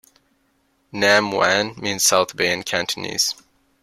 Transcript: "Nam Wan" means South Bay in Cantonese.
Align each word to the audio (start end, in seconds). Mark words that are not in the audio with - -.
"Nam 0.91 1.31
Wan" 1.31 1.75
means 1.79 2.03
South 2.03 2.35
Bay 2.35 2.51
in 2.51 2.63
Cantonese. 2.63 3.35